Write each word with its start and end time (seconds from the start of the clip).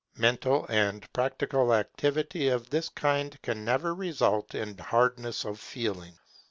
Mental 0.17 0.65
and 0.67 1.05
practical 1.13 1.75
activity 1.75 2.47
of 2.47 2.71
this 2.71 2.89
kind 2.89 3.39
can 3.43 3.63
never 3.63 3.93
result 3.93 4.55
in 4.55 4.75
hardness 4.79 5.45
of 5.45 5.59
feeling. 5.59 6.17